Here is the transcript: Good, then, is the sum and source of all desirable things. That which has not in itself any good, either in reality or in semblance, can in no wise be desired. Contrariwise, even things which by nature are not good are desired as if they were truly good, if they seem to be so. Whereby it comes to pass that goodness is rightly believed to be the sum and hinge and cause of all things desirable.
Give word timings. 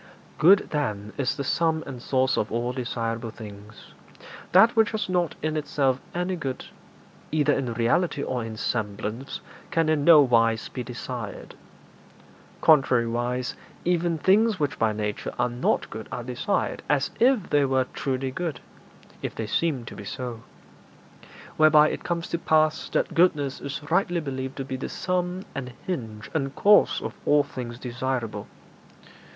Good, 0.39 0.69
then, 0.71 1.13
is 1.15 1.37
the 1.37 1.43
sum 1.43 1.83
and 1.85 2.01
source 2.01 2.35
of 2.35 2.51
all 2.51 2.73
desirable 2.73 3.29
things. 3.29 3.93
That 4.51 4.75
which 4.75 4.89
has 4.93 5.07
not 5.07 5.35
in 5.43 5.55
itself 5.55 6.01
any 6.15 6.35
good, 6.35 6.65
either 7.31 7.53
in 7.53 7.75
reality 7.75 8.23
or 8.23 8.43
in 8.43 8.57
semblance, 8.57 9.41
can 9.69 9.89
in 9.89 10.03
no 10.03 10.19
wise 10.21 10.69
be 10.69 10.81
desired. 10.83 11.53
Contrariwise, 12.63 13.53
even 13.85 14.17
things 14.17 14.59
which 14.59 14.79
by 14.79 14.91
nature 14.91 15.31
are 15.37 15.51
not 15.51 15.87
good 15.91 16.09
are 16.11 16.23
desired 16.23 16.81
as 16.89 17.11
if 17.19 17.51
they 17.51 17.63
were 17.63 17.85
truly 17.93 18.31
good, 18.31 18.59
if 19.21 19.35
they 19.35 19.45
seem 19.45 19.85
to 19.85 19.95
be 19.95 20.03
so. 20.03 20.41
Whereby 21.57 21.89
it 21.89 22.03
comes 22.03 22.27
to 22.29 22.39
pass 22.39 22.89
that 22.89 23.13
goodness 23.13 23.61
is 23.61 23.81
rightly 23.91 24.19
believed 24.19 24.57
to 24.57 24.65
be 24.65 24.77
the 24.77 24.89
sum 24.89 25.45
and 25.53 25.73
hinge 25.85 26.31
and 26.33 26.55
cause 26.55 27.03
of 27.03 27.13
all 27.23 27.43
things 27.43 27.77
desirable. 27.77 28.47